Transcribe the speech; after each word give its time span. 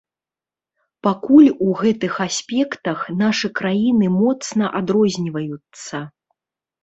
Пакуль 1.07 1.49
у 1.65 1.67
гэтых 1.81 2.13
аспектах 2.25 3.03
нашы 3.21 3.47
краіны 3.59 4.09
моцна 4.23 4.65
адрозніваюцца. 4.79 5.97